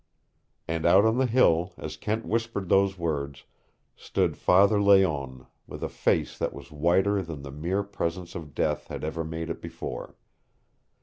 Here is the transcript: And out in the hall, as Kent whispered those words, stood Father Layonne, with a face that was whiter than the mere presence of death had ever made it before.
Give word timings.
And 0.67 0.83
out 0.83 1.05
in 1.05 1.19
the 1.19 1.27
hall, 1.27 1.73
as 1.77 1.95
Kent 1.95 2.25
whispered 2.25 2.69
those 2.69 2.97
words, 2.97 3.43
stood 3.95 4.35
Father 4.35 4.81
Layonne, 4.81 5.45
with 5.67 5.83
a 5.83 5.89
face 5.89 6.39
that 6.39 6.53
was 6.53 6.71
whiter 6.71 7.21
than 7.21 7.43
the 7.43 7.51
mere 7.51 7.83
presence 7.83 8.33
of 8.33 8.55
death 8.55 8.87
had 8.87 9.03
ever 9.03 9.23
made 9.23 9.51
it 9.51 9.61
before. 9.61 10.15